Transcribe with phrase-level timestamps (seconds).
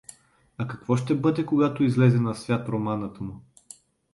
[0.57, 3.41] А какво ще бъде, когато излезе на свят романът му?